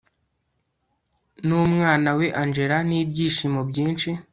numwana 1.47 2.09
we 2.17 2.25
angella 2.41 2.77
nibyishimo 2.89 3.59
byinshi 3.69 4.09